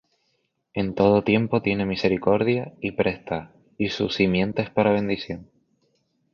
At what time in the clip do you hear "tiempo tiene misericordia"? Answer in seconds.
1.23-2.73